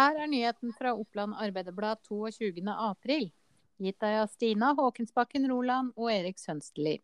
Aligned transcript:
Her 0.00 0.16
er 0.16 0.30
nyheten 0.32 0.70
fra 0.72 0.94
Oppland 0.96 1.34
Arbeiderblad 1.36 1.98
22. 2.08 2.62
april, 2.72 3.26
gitt 3.84 4.04
av 4.06 4.30
Stina 4.32 4.70
Håkensbakken 4.78 5.44
Roland 5.50 5.90
og 5.92 6.08
Erik 6.08 6.40
Sønsteli. 6.40 6.94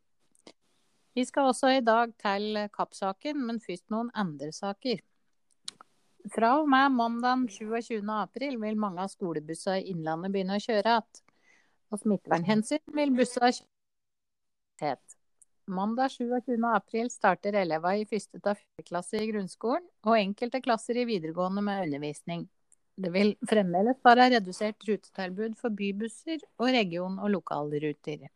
Vi 1.13 1.25
skal 1.29 1.51
også 1.51 1.75
i 1.75 1.83
dag 1.85 2.15
til 2.23 2.57
Kapp-saken, 2.73 3.43
men 3.51 3.61
først 3.61 3.85
noen 3.93 4.09
andre 4.17 4.49
saker. 4.49 5.05
Fra 6.33 6.55
og 6.63 6.73
med 6.73 6.97
mandag 6.97 7.45
27. 7.59 8.01
april 8.17 8.57
vil 8.65 8.81
mange 8.81 9.05
av 9.05 9.13
skolebussene 9.13 9.83
i 9.83 9.93
Innlandet 9.93 10.33
begynne 10.33 10.57
å 10.57 10.65
kjøre 10.65 10.97
igjen. 10.97 11.23
Av 11.93 12.01
smittevernhensyn 12.01 12.97
vil 12.97 13.13
bussene 13.21 13.53
kjøre 13.61 14.97
Mandag 15.67 16.17
27. 16.17 16.57
april 16.73 17.13
starter 17.13 17.61
elevene 17.61 18.07
i 18.07 18.09
første 18.09 18.41
til 18.41 18.61
fjerde 18.65 18.89
klasse 18.89 19.21
i 19.21 19.33
grunnskolen 19.35 19.85
og 20.07 20.17
enkelte 20.17 20.65
klasser 20.65 20.97
i 21.03 21.11
videregående 21.13 21.65
med 21.67 21.89
undervisning. 21.91 22.49
Det 22.97 23.13
vil 23.13 23.35
fremdeles 23.45 23.99
være 24.05 24.31
redusert 24.39 24.89
rutetilbud 24.89 25.59
for 25.61 25.75
bybusser 25.77 26.41
og 26.57 26.73
region- 26.73 27.19
og 27.21 27.31
lokalruter. 27.35 28.29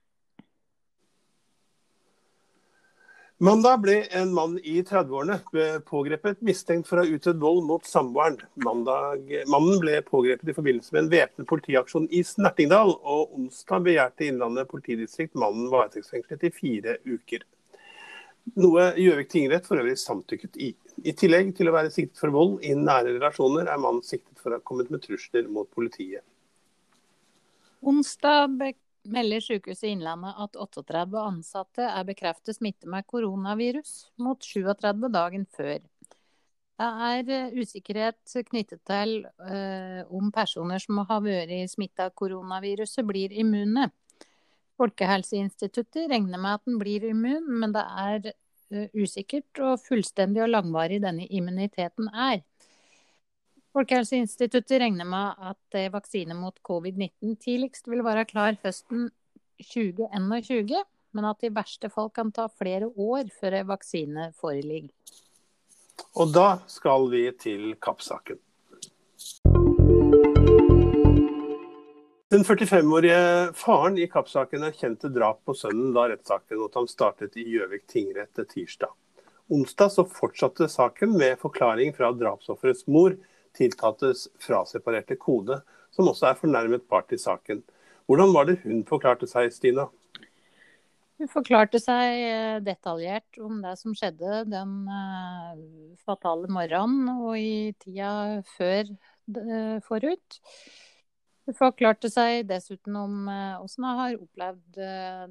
Mandag 3.40 3.78
ble 3.80 3.94
en 4.12 4.34
mann 4.36 4.58
i 4.68 4.82
30-årene 4.84 5.38
pågrepet 5.88 6.42
mistenkt 6.44 6.90
for 6.90 7.00
å 7.00 7.06
ha 7.06 7.14
utøvd 7.16 7.38
vold 7.40 7.62
mot 7.64 7.86
samboeren. 7.88 8.36
mannen 8.60 9.80
ble 9.80 9.94
pågrepet 10.04 10.50
i 10.52 10.56
forbindelse 10.58 10.92
med 10.92 11.06
en 11.06 11.08
væpnet 11.14 11.48
politiaksjon 11.48 12.10
i 12.12 12.20
Snertingdal, 12.20 12.92
og 13.00 13.32
onsdag 13.38 13.86
begjærte 13.88 14.28
Innlandet 14.28 14.68
politidistrikt 14.68 15.40
mannen 15.40 15.72
varetektsfengslet 15.72 16.44
i 16.44 16.52
fire 16.52 16.98
uker. 17.08 17.48
Noe 18.60 18.90
Gjøvik 18.98 19.30
tingrett 19.30 19.66
for 19.68 19.80
øvrig 19.80 19.96
samtykket 20.00 20.58
i. 20.60 20.72
I 21.06 21.14
tillegg 21.16 21.54
til 21.56 21.70
å 21.70 21.74
være 21.74 21.92
siktet 21.94 22.20
for 22.20 22.32
vold 22.34 22.58
i 22.66 22.74
nære 22.76 23.14
relasjoner, 23.16 23.68
er 23.70 23.80
mannen 23.80 24.04
siktet 24.04 24.40
for 24.40 24.52
å 24.52 24.58
ha 24.58 24.64
kommet 24.66 24.90
med 24.92 25.04
trusler 25.04 25.48
mot 25.48 25.70
politiet. 25.72 26.24
Onsdag 27.80 28.58
melder 29.08 29.40
Sykehuset 29.40 29.88
Innlandet 29.88 30.36
at 30.44 30.58
38 30.60 31.22
ansatte 31.22 31.86
er 31.86 32.04
bekreftet 32.08 32.58
smittet 32.58 32.88
med 32.90 33.06
koronavirus, 33.08 34.10
mot 34.20 34.42
37 34.44 35.08
dagen 35.14 35.46
før. 35.56 35.78
Det 36.80 36.90
er 37.06 37.30
eh, 37.36 37.56
usikkerhet 37.60 38.36
knyttet 38.48 38.80
til 38.88 39.18
uh, 39.44 40.00
om 40.16 40.30
personer 40.32 40.80
som 40.80 41.02
har 41.04 41.20
vært 41.24 41.52
smitta 41.68 42.08
av 42.08 42.14
koronaviruset, 42.16 43.04
blir 43.04 43.34
immune. 43.36 43.90
Folkehelseinstituttet 44.80 46.08
regner 46.08 46.40
med 46.40 46.56
at 46.58 46.68
den 46.68 46.78
blir 46.80 47.04
immun, 47.10 47.48
men 47.60 47.74
det 47.76 47.84
er 47.84 48.30
uh, 48.32 48.86
usikkert 48.96 49.60
og 49.60 49.82
fullstendig 49.84 50.42
og 50.46 50.54
langvarig 50.54 51.02
denne 51.04 51.28
immuniteten 51.28 52.08
er. 52.10 52.40
Folkehelseinstituttet 53.76 54.80
regner 54.82 55.06
med 55.06 55.44
at 55.52 55.76
vaksine 55.92 56.34
mot 56.34 56.56
covid-19 56.66 57.36
tidligst 57.44 57.86
vil 57.86 58.02
være 58.02 58.26
klar 58.26 58.56
høsten 58.64 59.10
2021, 59.62 60.74
men 61.14 61.28
at 61.28 61.40
det 61.42 61.52
i 61.52 61.54
verste 61.54 61.90
fall 61.92 62.10
kan 62.14 62.32
ta 62.34 62.48
flere 62.50 62.88
år 62.90 63.30
før 63.40 63.60
vaksine 63.70 64.32
foreligger. 64.40 64.90
Og 66.18 66.32
da 66.34 66.48
skal 66.66 67.10
vi 67.12 67.26
til 67.38 67.74
Kapp-saken. 67.82 68.40
Den 72.30 72.44
45-årige 72.44 73.52
faren 73.58 73.96
i 73.98 74.04
Kapp-saken 74.06 74.62
erkjente 74.62 75.08
drap 75.10 75.40
på 75.42 75.50
sønnen 75.58 75.88
da 75.96 76.04
rettssaken 76.12 76.60
mot 76.60 76.76
ham 76.78 76.84
startet 76.86 77.34
i 77.34 77.42
Gjøvik 77.42 77.88
tingrett 77.90 78.38
tirsdag. 78.52 78.92
Onsdag 79.50 79.90
så 79.90 80.04
fortsatte 80.06 80.68
saken 80.70 81.16
med 81.18 81.40
forklaring 81.40 81.88
fra 81.96 82.12
drapsofferets 82.14 82.84
mor 82.86 83.16
tiltaltes 83.58 84.28
fraseparerte 84.38 85.16
kode, 85.18 85.56
som 85.90 86.06
også 86.06 86.28
er 86.28 86.38
fornærmet 86.38 86.84
part 86.86 87.10
i 87.10 87.18
saken. 87.18 87.64
Hvordan 88.06 88.30
var 88.36 88.46
det 88.46 88.60
hun 88.62 88.84
forklarte 88.86 89.26
seg, 89.26 89.50
Stina? 89.50 89.88
Hun 91.18 91.32
forklarte 91.32 91.80
seg 91.82 92.20
eh, 92.28 92.58
detaljert 92.62 93.40
om 93.42 93.58
det 93.64 93.72
som 93.80 93.96
skjedde 93.98 94.44
den 94.52 94.76
uh, 94.86 95.58
fatale 96.06 96.46
morgenen 96.46 97.10
og 97.16 97.34
i 97.42 97.74
tida 97.82 98.38
før 98.54 98.94
uh, 98.94 99.82
forut. 99.90 100.38
Hun 101.50 101.56
forklarte 101.58 102.06
seg 102.06 102.44
dessuten 102.46 102.94
om 102.94 103.26
åssen 103.58 103.82
hvordan 103.82 103.96
hun 103.96 104.02
har 104.04 104.20
opplevd 104.22 104.76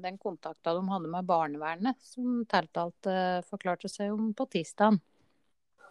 den 0.02 0.18
kontakta 0.20 0.74
de 0.76 0.82
hadde 0.92 1.08
med 1.08 1.24
barnevernet, 1.24 1.96
som 2.04 2.42
tiltalte 2.44 3.14
forklarte 3.48 3.88
seg 3.88 4.12
om 4.12 4.34
på 4.36 4.44
tirsdag. 4.52 4.98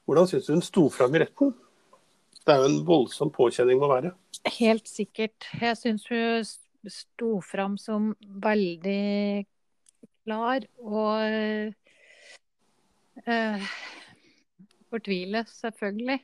Hvordan 0.05 0.29
syns 0.29 0.45
du 0.45 0.53
hun 0.53 0.61
sto 0.65 0.85
fram 0.93 1.17
i 1.17 1.23
retten? 1.23 1.55
Det 2.45 2.53
er 2.53 2.61
jo 2.61 2.69
en 2.69 2.79
voldsom 2.85 3.29
påkjenning 3.33 3.81
å 3.81 3.89
være. 3.91 4.13
Helt 4.59 4.87
sikkert. 4.89 5.49
Jeg 5.61 5.77
syns 5.81 6.05
hun 6.09 6.45
sto 6.89 7.35
fram 7.45 7.75
som 7.81 8.11
veldig 8.45 9.45
klar 10.25 10.65
og 10.81 11.73
uh, 13.25 13.69
fortvilet, 14.89 15.49
selvfølgelig. 15.59 16.19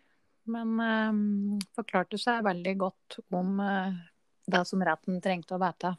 Men 0.54 0.74
uh, 0.80 1.62
forklarte 1.78 2.20
seg 2.22 2.44
veldig 2.46 2.76
godt 2.82 3.20
om 3.34 3.60
uh, 3.60 3.94
det 4.46 4.64
som 4.70 4.84
retten 4.86 5.22
trengte 5.24 5.58
å 5.58 5.62
vite. 5.62 5.96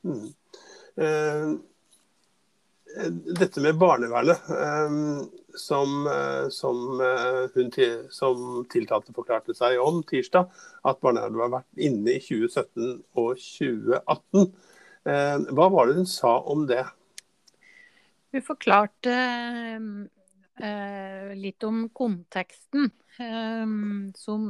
Mm. 0.00 0.30
dette 3.36 3.60
med 3.60 3.76
barnevernet 3.76 4.40
som, 5.54 6.06
eh, 6.06 6.48
som 6.48 7.00
eh, 7.00 7.50
hun 7.54 7.70
til, 7.70 8.06
som 8.10 8.64
tiltalte 8.70 9.14
forklarte 9.16 9.54
seg 9.56 9.80
om 9.82 10.02
tirsdag, 10.06 10.50
at 10.86 11.00
barnevernet 11.02 11.44
har 11.44 11.52
vært 11.58 11.84
inne 11.88 12.16
i 12.16 12.22
2017 12.22 13.02
og 13.18 13.34
2018. 13.40 14.48
Eh, 15.10 15.36
hva 15.56 15.68
var 15.72 15.88
det 15.88 16.00
hun 16.00 16.08
sa 16.10 16.38
om 16.40 16.66
det? 16.70 16.84
Hun 18.30 18.46
forklarte 18.46 19.14
litt 21.40 21.64
om 21.64 21.82
konteksten, 21.96 22.90
som 24.16 24.46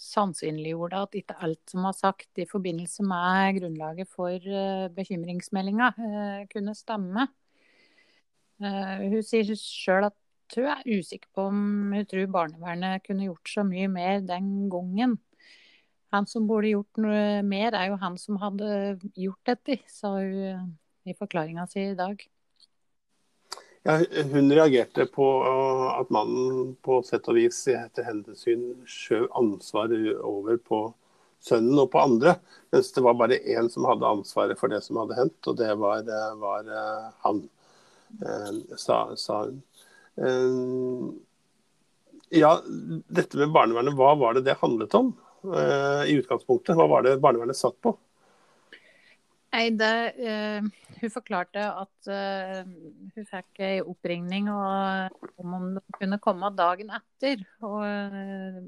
sannsynliggjorde 0.00 1.00
at 1.06 1.16
ikke 1.20 1.36
alt 1.44 1.72
som 1.72 1.86
var 1.86 1.96
sagt 1.96 2.40
i 2.40 2.46
forbindelse 2.48 3.04
med 3.06 3.60
grunnlaget 3.60 4.10
for 4.12 4.48
bekymringsmeldinga, 4.96 5.90
kunne 6.52 6.76
stemme. 6.78 7.26
Uh, 8.56 9.04
hun 9.12 9.20
sier 9.24 9.52
sjøl 9.60 10.06
at 10.08 10.56
hun 10.56 10.68
er 10.70 10.86
usikker 10.88 11.28
på 11.34 11.48
om 11.50 11.92
hun 11.92 12.06
tror 12.08 12.30
barnevernet 12.32 13.04
kunne 13.04 13.26
gjort 13.26 13.50
så 13.52 13.64
mye 13.66 13.88
mer 13.92 14.22
den 14.24 14.70
gangen. 14.72 15.18
Han 16.14 16.28
som 16.30 16.46
burde 16.48 16.70
gjort 16.70 17.02
noe 17.02 17.42
mer, 17.44 17.74
er 17.74 17.90
jo 17.90 17.98
han 18.00 18.16
som 18.20 18.38
hadde 18.40 18.68
gjort 19.18 19.50
dette, 19.50 19.80
sa 19.90 20.14
hun 20.16 20.72
i 21.06 21.14
forklaringa 21.18 21.66
si 21.68 21.82
i 21.90 21.98
dag. 21.98 22.22
Ja, 23.86 24.00
hun 24.32 24.50
reagerte 24.50 25.04
på 25.06 25.24
at 26.00 26.08
mannen 26.10 26.72
på 26.82 26.96
sett 27.06 27.28
og 27.30 27.36
vis 27.38 27.60
etter 27.70 28.02
hennes 28.08 28.40
syn 28.42 28.64
skjøv 28.90 29.28
ansvaret 29.38 30.08
over 30.26 30.56
på 30.58 30.80
sønnen 31.46 31.78
og 31.78 31.92
på 31.92 32.00
andre, 32.02 32.32
mens 32.74 32.90
det 32.96 33.04
var 33.06 33.14
bare 33.20 33.38
én 33.46 33.68
som 33.70 33.86
hadde 33.86 34.08
ansvaret 34.10 34.58
for 34.58 34.72
det 34.72 34.80
som 34.82 34.98
hadde 34.98 35.18
hendt, 35.20 35.38
og 35.46 35.54
det 35.60 35.70
var, 35.78 36.02
var 36.40 36.66
eh, 36.66 37.04
han. 37.22 37.44
Eh, 38.26 38.50
sa, 38.82 38.98
sa 39.14 39.44
hun. 39.44 39.62
Eh, 40.18 41.06
ja, 42.40 42.50
dette 43.06 43.38
med 43.38 43.54
barnevernet, 43.54 43.94
hva 43.94 44.16
var 44.18 44.34
det 44.34 44.48
det 44.48 44.58
handlet 44.64 44.98
om 44.98 45.14
eh, 45.52 46.10
i 46.10 46.18
utgangspunktet? 46.18 46.74
Hva 46.74 46.90
var 46.90 47.06
det 47.06 47.20
barnevernet 47.22 47.62
satt 47.62 47.78
på? 47.86 47.94
Nei, 49.54 49.70
det, 49.78 49.92
uh, 50.20 50.66
Hun 51.00 51.12
forklarte 51.12 51.62
at 51.62 52.08
uh, 52.10 52.62
hun 53.14 53.28
fikk 53.28 53.60
ei 53.64 53.78
oppringning 53.80 54.50
og, 54.52 55.16
om 55.40 55.54
om 55.58 55.66
det 55.76 55.82
kunne 55.96 56.18
komme 56.22 56.50
dagen 56.56 56.90
etter. 56.96 57.44
Og 57.64 57.80
uh, 57.84 58.60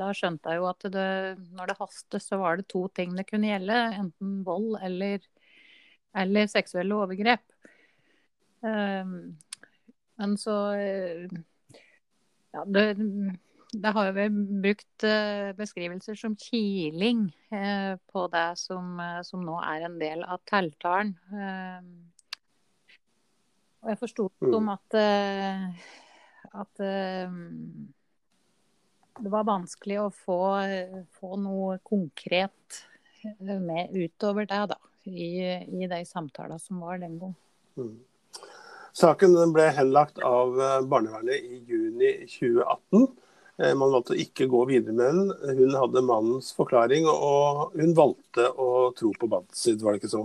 Da 0.00 0.10
skjønte 0.16 0.52
jeg 0.52 0.62
jo 0.62 0.68
at 0.70 0.88
det, 0.92 1.08
når 1.56 1.72
det 1.72 1.78
hastet, 1.80 2.24
så 2.24 2.40
var 2.42 2.58
det 2.58 2.68
to 2.72 2.86
ting 2.98 3.14
det 3.16 3.28
kunne 3.30 3.52
gjelde. 3.52 3.78
Enten 4.02 4.40
vold 4.46 4.78
eller, 4.82 5.24
eller 6.16 6.50
seksuelle 6.50 6.98
overgrep. 6.98 7.44
Men 10.18 10.32
så 10.42 10.54
Ja, 12.50 12.64
det, 12.66 12.84
det 13.72 13.92
har 13.92 14.12
vi 14.16 14.28
brukt 14.62 15.04
eh, 15.04 15.52
beskrivelser 15.56 16.14
som 16.16 16.36
kiling 16.36 17.26
eh, 17.50 17.98
på 18.12 18.26
det 18.32 18.56
som, 18.60 18.96
som, 19.24 19.44
nå 19.44 19.58
er 19.60 19.86
en 19.86 19.98
del 20.00 20.24
av 20.24 20.40
telltalen. 20.48 21.14
Og 23.78 23.92
jeg 23.92 24.00
forsto 24.00 24.28
det 24.28 24.50
som 24.50 24.64
mm. 24.66 24.72
at, 24.74 24.96
at 26.64 26.82
det 29.18 29.30
var 29.30 29.46
vanskelig 29.46 30.00
å 30.02 30.10
få, 30.10 30.40
få 31.20 31.36
noe 31.38 31.78
konkret 31.86 32.82
med 33.38 33.94
utover 33.94 34.48
det, 34.50 34.66
da. 34.74 34.78
I, 35.08 35.28
i 35.64 35.86
de 35.88 36.02
samtalene 36.04 36.58
som 36.60 36.82
var 36.84 36.98
den 37.00 37.14
gang. 37.20 37.34
Mm. 37.78 37.94
Saken 38.98 39.36
ble 39.54 39.68
henlagt 39.76 40.18
av 40.26 40.56
eh, 40.58 40.80
barnevernet 40.90 41.38
i 41.38 41.60
juni 41.68 42.12
2018. 42.26 43.06
Eh, 43.58 43.74
man 43.74 43.90
valgte 43.90 44.14
å 44.14 44.20
ikke 44.22 44.46
gå 44.50 44.60
videre 44.68 44.94
med 44.94 45.08
den. 45.08 45.56
Hun 45.58 45.74
hadde 45.74 46.04
mannens 46.06 46.52
forklaring, 46.54 47.08
og 47.10 47.74
hun 47.78 47.94
valgte 47.98 48.46
å 48.54 48.90
tro 48.98 49.10
på 49.18 49.30
Bansid, 49.30 49.82
var 49.82 49.96
det 49.96 50.02
ikke 50.02 50.12
så? 50.12 50.24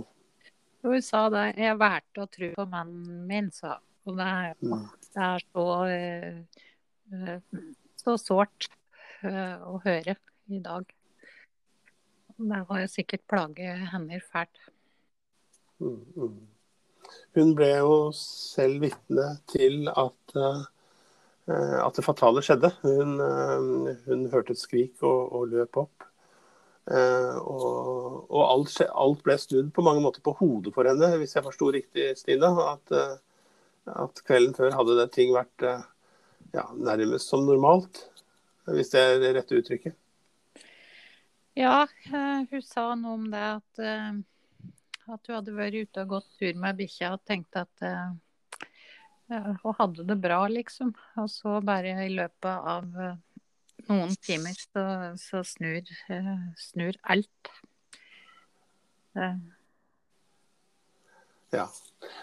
Hun 0.84 1.02
sa 1.02 1.24
det. 1.32 1.48
Jeg 1.58 1.80
valgte 1.80 2.22
å 2.22 2.30
tro 2.30 2.52
på 2.54 2.66
mannen 2.70 3.24
min, 3.26 3.50
sa 3.54 3.78
hun. 4.04 4.20
det 4.20 4.30
mm. 4.60 4.84
det 5.16 5.26
er 5.26 5.46
så, 5.48 5.66
uh, 5.88 7.62
så 8.04 8.16
sårt 8.20 8.68
uh, 9.24 9.56
å 9.72 9.80
høre 9.82 10.14
i 10.52 10.60
dag. 10.62 10.86
Det 12.34 12.60
har 12.68 12.82
jo 12.84 12.90
sikkert 12.92 13.24
plaget 13.30 13.88
henne 13.94 14.20
fælt. 14.28 14.60
Mm, 15.82 16.02
mm. 16.14 16.38
Hun 17.34 17.54
ble 17.56 17.70
jo 17.72 17.96
selv 18.18 18.84
vitne 18.84 19.30
til 19.50 19.88
at 19.90 20.36
Eh, 20.36 20.62
at 21.52 21.96
det 21.98 22.04
fatale 22.06 22.42
skjedde. 22.44 22.70
Hun, 22.82 23.18
eh, 23.20 23.96
hun 24.06 24.26
hørte 24.32 24.54
et 24.54 24.60
skrik 24.60 25.02
og, 25.04 25.32
og 25.36 25.50
løp 25.52 25.76
opp. 25.82 26.06
Eh, 26.88 27.36
og, 27.40 28.24
og 28.30 28.42
alt, 28.44 28.80
alt, 28.88 29.22
ble 29.24 29.36
snudd 29.40 29.70
på 29.76 29.84
mange 29.84 30.04
måter 30.04 30.24
på 30.24 30.34
hodet 30.40 30.74
for 30.76 30.88
henne, 30.88 31.14
hvis 31.20 31.36
jeg 31.36 31.44
forsto 31.44 31.70
riktig, 31.74 32.10
Stina. 32.20 32.52
At, 32.74 32.94
at, 33.92 34.24
kvelden 34.24 34.56
før 34.56 34.76
hadde 34.78 34.98
det 35.02 35.10
ting 35.16 35.34
vært 35.36 35.68
ja, 36.54 36.68
nærmest 36.72 37.28
som 37.28 37.44
normalt. 37.44 38.06
Hvis 38.64 38.94
det 38.94 39.00
er 39.04 39.18
det 39.20 39.34
rette 39.36 39.60
uttrykket. 39.60 39.96
Ja, 41.54 41.84
hun 42.08 42.62
sa 42.64 42.86
noe 42.96 43.18
om 43.18 43.26
det 43.30 43.42
at, 43.44 43.82
at 43.84 45.28
hun 45.28 45.36
hadde 45.36 45.54
vært 45.54 45.76
ute 45.76 46.06
og 46.06 46.14
gått 46.16 46.30
tur 46.40 46.56
med 46.58 46.80
bikkja 46.80 47.12
og 47.14 47.26
tenkte 47.28 47.66
at 47.68 47.84
og 49.62 49.76
hadde 49.78 50.06
det 50.08 50.16
bra, 50.22 50.42
liksom. 50.50 50.92
Og 51.20 51.30
så 51.30 51.58
bare 51.64 51.94
i 52.04 52.10
løpet 52.12 52.68
av 52.74 53.00
eh, 53.00 53.16
noen 53.88 54.14
timer 54.24 54.56
så, 54.56 54.84
så 55.20 55.42
snur, 55.46 55.88
uh, 56.10 56.46
snur, 56.60 56.96
alt. 57.02 57.50
Uh. 59.18 59.36
Ja. 61.54 61.68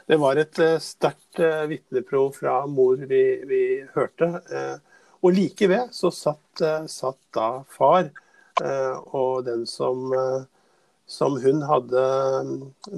Det 0.05 0.17
var 0.21 0.37
et 0.37 0.59
sterkt 0.83 1.39
uh, 1.41 1.65
vitneprov 1.69 2.35
fra 2.37 2.61
mor 2.69 3.01
vi, 3.09 3.23
vi 3.49 3.61
hørte. 3.95 4.33
og 5.21 5.35
like 5.37 5.67
ved 5.69 5.93
så 5.93 6.09
satt, 6.13 6.61
satt 6.89 7.19
da 7.33 7.63
far 7.69 8.09
og 8.61 9.45
den 9.45 9.63
som, 9.69 10.11
som 11.05 11.37
hun 11.41 11.61
hadde 11.65 12.03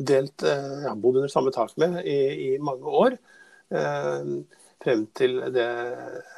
delt, 0.07 0.43
ja, 0.43 0.95
bodd 0.95 1.19
under 1.19 1.31
samme 1.31 1.51
tak 1.55 1.75
med 1.79 1.99
i, 2.07 2.17
i 2.47 2.49
mange 2.63 2.95
år. 3.03 3.17
Eh, 3.73 4.25
frem 4.83 5.05
til 5.15 5.39
det, 5.55 5.69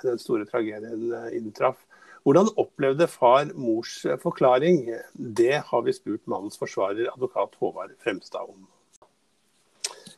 den 0.06 0.22
store 0.22 0.46
tragedien 0.48 1.12
eh, 1.18 1.34
inntraff. 1.36 1.82
Hvordan 2.26 2.50
opplevde 2.58 3.08
far 3.12 3.52
mors 3.54 4.00
forklaring? 4.22 4.88
Det 5.14 5.60
har 5.68 5.84
vi 5.86 5.94
spurt 5.94 6.24
mannens 6.32 6.58
forsvarer, 6.58 7.10
advokat 7.12 7.58
Håvard 7.60 7.94
Fremstad, 8.02 8.50
om. 8.50 8.66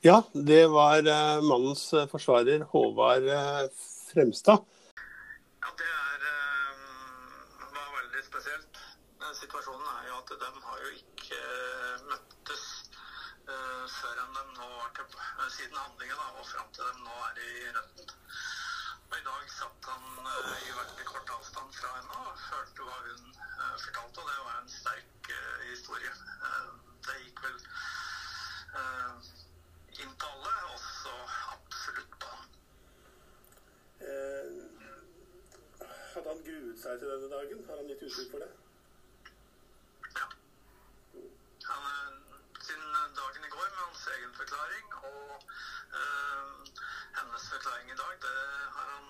Ja, 0.05 0.21
det 0.31 0.67
var 0.71 1.01
eh, 1.01 1.41
mannens 1.43 1.89
forsvarer 2.11 2.67
Håvard 2.71 3.27
Fremstad. 4.13 4.63
Ja, 5.63 5.73
det 5.81 5.89
er, 5.89 6.29
var 7.65 7.91
veldig 7.97 8.23
spesielt. 8.29 8.83
Situasjonen 9.41 9.89
er 9.97 10.09
jo 10.11 10.21
at 10.21 10.35
de 10.45 10.53
har 10.69 10.85
jo 10.85 10.93
ikke 10.95 11.41
møttes 12.11 12.36
enn 14.27 14.35
de 14.35 14.43
nå 14.59 14.67
var 14.75 14.89
til, 14.95 15.19
siden 15.55 15.77
handlingen 15.77 16.19
da, 16.19 16.27
og 16.39 16.47
fram 16.51 16.71
til 16.75 16.87
de 16.89 17.03
nå 17.05 17.15
er 17.27 17.41
i 17.47 17.51
retten. 17.77 18.09
Og 19.07 19.15
I 19.17 19.23
dag 19.27 19.51
satt 19.55 19.87
han 19.87 20.07
uh, 20.19 20.55
i 20.67 20.73
veldig 20.79 21.05
kort 21.07 21.29
avstand 21.37 21.75
fra 21.79 21.91
henne 21.95 22.17
og 22.27 22.41
hørte 22.47 22.87
hva 22.87 22.97
hun 23.05 23.29
uh, 23.37 23.75
fortalte. 23.83 24.23
Og 24.23 24.27
det 24.31 24.39
var 24.47 24.57
en 24.57 24.73
sterk 24.73 25.31
uh, 25.31 25.61
historie. 25.69 26.11
det 27.07 27.15
gikk 27.23 27.43
vel 27.45 27.59
inn 30.03 30.11
til 30.21 30.27
alle, 30.27 30.51
også 30.73 31.13
absolutt 31.53 32.17
på 32.19 32.33
han. 32.33 32.49
hadde 36.17 36.29
han 36.33 36.43
gruet 36.49 36.83
seg 36.83 36.99
til 36.99 37.13
denne 37.13 37.31
dagen? 37.31 37.63
Har 37.69 37.79
han 37.79 37.89
gitt 37.93 38.05
uttrykk 38.09 38.31
for 38.35 38.43
det? 38.43 38.51
Ja. 40.19 40.27
Han, 41.71 42.19
sin 42.67 42.85
dagen 43.19 43.45
i 43.45 43.49
går 43.55 43.67
med 43.75 43.81
hans 43.85 44.07
egen 44.15 44.33
forklaring. 44.39 44.85
Og 45.09 45.43
øh, 45.99 46.51
hennes 47.17 47.49
forklaring 47.53 47.91
i 47.91 47.99
dag, 48.03 48.13
det 48.25 48.37
har 48.77 48.87
han 48.95 49.07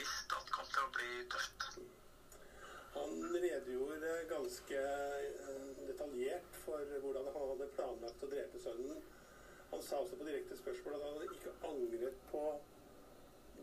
visst 0.00 0.36
at 0.38 0.52
kom 0.56 0.68
til 0.74 0.82
å 0.84 0.92
bli 1.16 1.26
tøft. 1.32 1.66
Han 2.96 3.18
redegjorde 3.34 4.14
ganske 4.30 4.80
eh, 4.80 5.66
detaljert 5.88 6.62
for 6.64 6.96
hvordan 7.02 7.28
han 7.32 7.50
hadde 7.52 7.68
planlagt 7.76 8.24
å 8.24 8.30
drepe 8.32 8.62
sønnen. 8.62 9.04
Han 9.72 9.82
sa 9.82 10.00
også 10.00 10.16
på 10.20 10.28
direkte 10.28 10.56
spørsmål 10.60 10.96
at 10.96 11.06
han 11.06 11.36
ikke 11.36 11.54
angret 11.68 12.18
på 12.30 12.44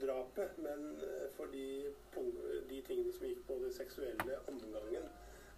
drapet, 0.01 0.57
men 0.57 0.85
eh, 1.01 1.27
for 1.37 1.49
de, 1.53 1.65
de 2.69 2.81
tingene 2.87 3.13
som 3.13 3.27
gikk 3.29 3.43
på 3.49 3.59
den 3.63 3.73
seksuelle 3.73 4.39
omgangen. 4.51 5.09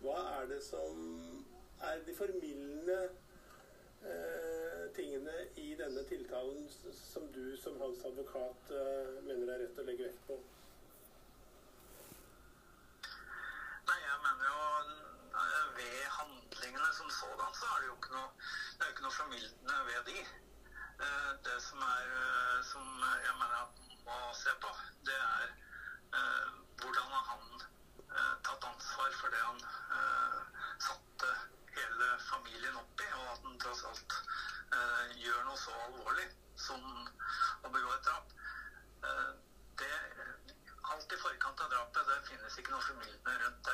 Hva 0.04 0.18
er 0.40 0.50
det 0.52 0.62
som 0.64 1.00
er 1.84 2.04
de 2.08 2.16
formildende 2.16 3.00
eh, 4.06 4.84
tingene 4.96 5.38
i 5.60 5.72
denne 5.80 6.04
tiltalen 6.12 6.68
som 6.70 7.32
du 7.36 7.56
som 7.60 7.80
hans 7.82 8.04
advokat 8.06 8.76
eh, 8.76 9.16
mener 9.28 9.56
er 9.56 9.66
rett 9.66 9.82
å 9.82 9.88
legge 9.88 10.10
vekt 10.10 10.28
på? 10.30 10.38
Nei, 13.86 13.98
jeg 14.02 14.22
mener 14.28 14.46
jo 14.52 14.62
eh, 15.42 15.66
ved 15.80 16.06
handlingene 16.66 16.94
som 16.94 17.10
sådan, 17.10 17.54
så 17.54 17.66
er 17.66 17.80
det 17.80 17.88
jo 17.88 17.96
ikke 17.96 18.14
noe, 18.18 18.30
det 18.78 18.88
ikke 18.90 19.04
noe 19.06 19.18
formildende 19.20 19.76
ved 19.86 20.02
de. 20.10 20.20
Eh, 21.06 21.32
det 21.46 21.58
som, 21.62 21.82
er, 21.82 22.06
eh, 22.22 22.64
som 22.72 22.86
jeg 23.26 23.34
mener 23.42 23.58
at 23.66 23.74
må 24.06 24.18
se 24.34 24.54
på, 24.64 24.72
det 25.06 25.18
er 25.18 25.54
eh, 26.18 26.50
hvordan 26.82 27.12
har 27.16 27.24
han 27.32 27.44
tatt 28.46 28.64
ansvar 28.64 29.14
for 29.20 29.34
det 29.34 29.40
han 29.42 29.62
satte 30.80 31.30
hele 31.76 32.10
familien 32.30 32.78
opp 32.80 33.02
i, 33.02 33.08
og 33.18 33.26
at 33.32 33.48
han 33.48 33.58
tross 33.64 33.82
alt 33.90 34.14
gjør 35.20 35.42
noe 35.48 35.58
så 35.60 35.74
alvorlig 35.88 36.28
som 36.68 36.86
å 37.66 37.72
begå 37.74 37.92
et 37.96 38.06
drap. 38.08 38.32
Det, 39.82 39.90
alt 40.94 41.18
i 41.18 41.20
forkant 41.26 41.66
av 41.66 41.74
drapet, 41.74 42.08
det 42.12 42.22
finnes 42.30 42.60
ikke 42.62 42.76
noe 42.76 42.86
formildende 42.86 43.36
rundt 43.44 43.65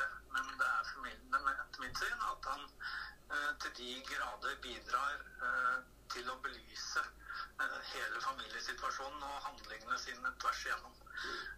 de 3.82 3.98
grader 4.06 4.54
bidrar 4.62 5.18
eh, 5.46 5.78
til 6.14 6.28
å 6.30 6.36
belyse 6.44 7.02
eh, 7.02 7.80
hele 7.92 8.18
familiesituasjonen 8.22 9.22
og 9.26 9.44
handlingene 9.46 9.96
sine 10.02 10.28
tvers 10.42 10.60
igjennom. 10.66 10.94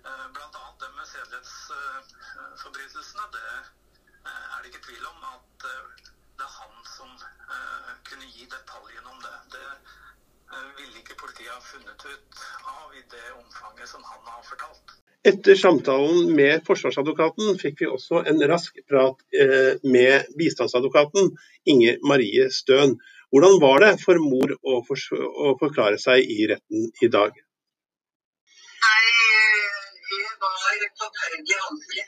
Eh, 0.09 0.27
blant 0.37 0.55
annet 0.61 0.79
det 0.85 0.91
med 0.97 1.07
sedelighetsforbrytelsene. 1.13 3.25
det 3.37 3.49
er 4.25 4.59
det 4.63 4.69
ikke 4.71 4.87
tvil 4.87 5.05
om 5.11 5.19
at 5.29 5.49
det 5.65 6.45
er 6.47 6.57
han 6.57 6.75
som 6.89 7.11
kunne 8.09 8.27
gi 8.33 8.45
detaljene 8.55 9.09
om 9.11 9.19
det. 9.21 9.37
Det 9.53 9.69
ville 10.79 10.99
ikke 11.03 11.21
politiet 11.21 11.53
ha 11.53 11.61
funnet 11.61 12.01
ut 12.09 12.31
av 12.73 12.89
i 12.97 13.03
det 13.13 13.27
omfanget 13.37 13.89
som 13.93 14.03
han 14.09 14.23
har 14.31 14.43
fortalt. 14.49 14.89
Etter 15.25 15.57
samtalen 15.57 16.35
med 16.37 16.67
forsvarsadvokaten 16.67 17.55
fikk 17.61 17.79
vi 17.81 17.87
også 17.89 18.21
en 18.29 18.43
rask 18.51 18.77
prat 18.91 19.23
eh, 19.33 19.81
med 19.89 20.27
bistandsadvokaten 20.37 21.31
Inger 21.73 21.97
Marie 22.05 22.51
Støen. 22.53 22.93
Hvordan 23.33 23.57
var 23.63 23.81
det 23.81 23.93
for 24.03 24.21
mor 24.21 24.53
å, 24.61 24.83
forklare 25.63 25.97
seg 26.03 26.29
i 26.29 26.45
retten 26.53 26.91
i 27.01 27.09
dag? 27.17 27.41
Nei, 28.85 29.01
det 30.13 30.21
var 30.45 30.61
forferdelig 31.01 31.59
vanskelig. 31.63 32.07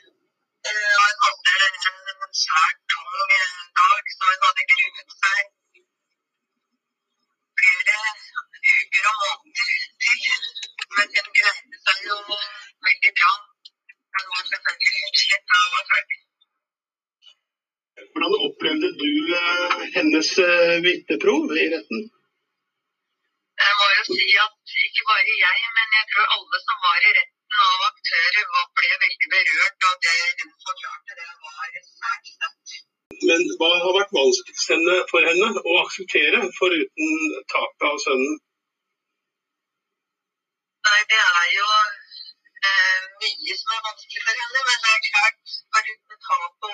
Han 0.69 1.19
hadde 1.25 1.57
en 1.65 2.39
svært 2.45 2.79
tung 2.93 3.11
dag, 3.81 4.13
så 4.13 4.29
hun 4.29 4.45
hadde 4.45 4.69
gruet 4.75 5.17
seg 5.17 5.56
hennes 20.17 20.37
uh, 20.37 20.75
vitneprov 20.85 21.45
i 21.63 21.65
retten? 21.73 21.99
Jeg 23.65 23.73
må 23.79 23.85
jo 23.97 24.03
si 24.09 24.27
at 24.45 24.75
ikke 24.87 25.03
bare 25.09 25.33
jeg, 25.45 25.59
men 25.77 25.87
jeg 25.97 26.05
tror 26.11 26.25
alle 26.35 26.57
som 26.65 26.77
var 26.85 26.97
i 27.09 27.11
retten 27.17 27.61
av 27.67 27.85
aktører, 27.91 28.43
ble 28.77 28.89
veldig 29.05 29.29
berørt 29.33 29.87
av 29.89 29.95
det 30.05 30.17
hun 30.39 30.51
forklarte. 30.65 31.11
Det 31.19 31.29
var 31.45 31.69
svært 31.93 32.25
sterkt. 32.33 32.75
Men 33.29 33.45
hva 33.59 33.71
har 33.83 33.93
vært 33.97 34.17
vanskeligst 34.17 34.73
for 35.11 35.29
henne 35.29 35.49
å 35.69 35.77
akseptere, 35.85 36.41
foruten 36.59 37.13
tapet 37.53 37.87
av 37.89 37.97
sønnen? 38.05 38.35
Nei, 40.87 40.99
det 41.11 41.21
er 41.21 41.47
jo 41.57 41.69
eh, 42.67 43.03
mye 43.21 43.53
som 43.59 43.73
er 43.75 43.85
vanskelig 43.87 44.21
for 44.25 44.39
henne. 44.41 44.59
Men 44.67 44.77
det 44.83 44.91
er 44.93 45.05
klart, 45.09 45.37
når 45.73 45.81
du 45.87 46.15
ta 46.27 46.37
på 46.61 46.69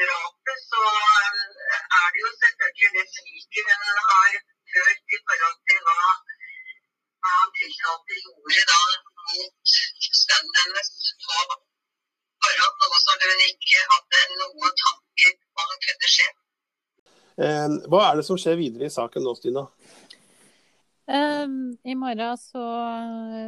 drapet, 0.00 0.58
så 0.70 0.82
eh, 0.92 1.82
er 2.00 2.06
det 2.12 2.20
jo 2.24 2.30
selvfølgelig 2.42 2.90
det 2.96 3.06
sviket 3.14 3.70
hun 3.80 4.00
har 4.10 4.32
følt 4.72 5.14
i 5.16 5.20
forhold 5.26 5.58
til 5.68 5.78
hva, 5.86 6.00
hva 7.22 7.36
tiltalte 7.58 8.18
gjorde 8.24 8.62
da 8.72 8.80
mot 9.26 9.76
sønnen 10.22 10.54
hennes 10.60 10.90
på 11.22 11.38
forhånd, 12.44 12.82
og 12.86 12.98
som 13.04 13.22
hun 13.26 13.46
ikke 13.50 13.86
hadde 13.92 14.24
noen 14.40 14.74
tanker 14.82 15.38
på 15.40 15.68
hva 15.70 15.78
kunne 15.86 16.12
skje. 16.16 16.28
Eh, 17.36 17.78
hva 17.92 18.02
er 18.08 18.18
det 18.18 18.26
som 18.28 18.38
skjer 18.40 18.56
videre 18.60 18.88
i 18.88 18.96
saken 18.98 19.26
nå, 19.26 19.34
Stina? 19.36 19.66
Um, 21.06 21.78
I 21.86 21.94
morgen 21.94 22.38
så, 22.38 22.64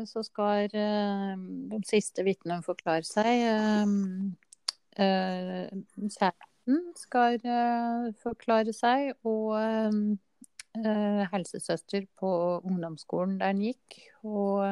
så 0.06 0.22
skal 0.22 0.70
uh, 0.70 1.32
de 1.72 1.80
siste 1.88 2.22
vitnene 2.22 2.62
forklare 2.62 3.02
seg. 3.02 3.42
Um, 3.82 4.36
uh, 4.94 5.66
kjæresten 5.98 6.84
skal 7.00 7.40
uh, 7.42 8.14
forklare 8.22 8.74
seg, 8.76 9.14
og 9.26 9.58
helsesøster 11.32 12.04
på 12.20 12.28
ungdomsskolen 12.62 13.40
der 13.40 13.50
han 13.50 13.64
gikk. 13.64 13.96
Og 14.22 14.62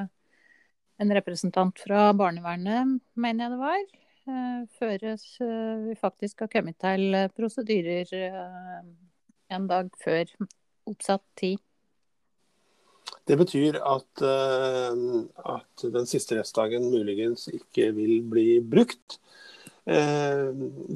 en 1.02 1.14
representant 1.18 1.80
fra 1.82 2.12
barnevernet, 2.14 3.00
mener 3.18 3.48
jeg 3.48 3.56
det 3.56 3.58
var. 3.64 4.68
Før 4.78 5.08
vi 5.88 5.96
faktisk 5.98 6.44
har 6.44 6.52
kommet 6.52 6.78
til 6.78 7.16
prosedyrer 7.34 8.12
en 9.56 9.66
dag 9.66 9.90
før 10.04 10.30
oppsatt 10.86 11.26
tid. 11.42 11.65
Det 13.26 13.36
betyr 13.40 13.78
at, 13.82 14.22
eh, 14.22 14.98
at 15.50 15.86
den 15.92 16.06
siste 16.06 16.38
restdagen 16.38 16.90
muligens 16.92 17.48
ikke 17.50 17.90
vil 17.96 18.20
bli 18.22 18.60
brukt. 18.62 19.18
Eh, 19.86 20.50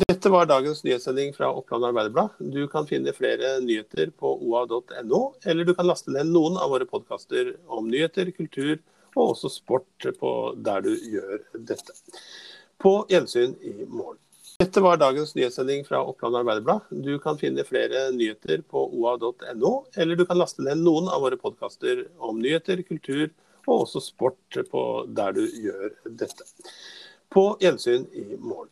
dette 0.06 0.30
var 0.30 0.46
dagens 0.50 0.84
nyhetssending 0.86 1.34
fra 1.34 1.50
Oppland 1.54 1.88
Arbeiderblad. 1.90 2.38
Du 2.38 2.62
kan 2.70 2.86
finne 2.86 3.14
flere 3.14 3.56
nyheter 3.62 4.10
på 4.14 4.32
oa.no, 4.46 5.20
eller 5.44 5.66
du 5.66 5.74
kan 5.74 5.86
laste 5.90 6.14
ned 6.14 6.30
noen 6.30 6.58
av 6.58 6.70
våre 6.74 6.86
podkaster 6.90 7.54
om 7.66 7.90
nyheter, 7.90 8.30
kultur 8.34 8.78
og 9.16 9.32
også 9.32 9.50
sport 9.50 10.10
på 10.18 10.32
der 10.62 10.86
du 10.86 10.90
gjør 10.94 11.38
dette. 11.54 11.94
På 12.80 13.00
gjensyn 13.10 13.54
i 13.62 13.74
morgen. 13.86 14.22
Dette 14.60 14.80
var 14.80 14.98
dagens 15.00 15.30
nyhetssending 15.34 15.84
fra 15.84 16.02
Oppland 16.04 16.36
Arbeiderblad. 16.36 16.80
Du 16.90 17.14
kan 17.18 17.38
finne 17.40 17.64
flere 17.64 18.10
nyheter 18.12 18.60
på 18.68 18.82
oa.no, 18.92 19.70
eller 19.96 20.16
du 20.16 20.26
kan 20.28 20.36
laste 20.36 20.60
ned 20.66 20.82
noen 20.84 21.08
av 21.08 21.24
våre 21.24 21.38
podkaster 21.40 22.02
om 22.20 22.42
nyheter, 22.44 22.82
kultur 22.84 23.30
og 23.64 23.86
også 23.86 24.02
sport 24.04 24.60
på 24.68 24.82
der 25.16 25.32
du 25.38 25.46
gjør 25.48 25.96
dette. 26.04 26.44
På 27.32 27.54
gjensyn 27.62 28.04
i 28.12 28.26
morgen. 28.36 28.68